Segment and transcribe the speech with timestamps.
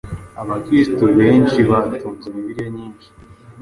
[0.41, 3.07] Abakristu benshi batunze Bibiliya nyinshi